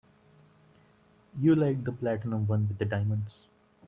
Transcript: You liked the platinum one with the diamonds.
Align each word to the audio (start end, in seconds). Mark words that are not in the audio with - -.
You 1.39 1.53
liked 1.53 1.83
the 1.83 1.91
platinum 1.91 2.47
one 2.47 2.67
with 2.67 2.79
the 2.79 2.85
diamonds. 2.85 3.45